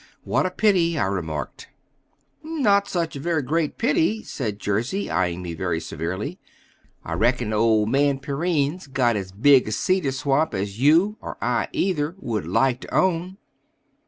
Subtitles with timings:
[0.23, 1.67] "What a pity!" I remarked.
[2.41, 6.39] "Not such a very great pity," said Jersey, eying me very severely.
[7.05, 11.67] "I reckon old man Perrine's got as big a cedar swamp as you, or I
[11.71, 13.37] either, would like to own."